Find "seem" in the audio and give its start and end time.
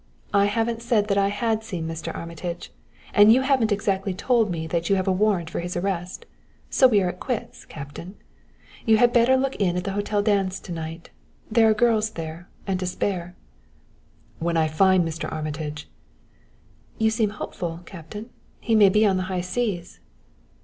17.11-17.29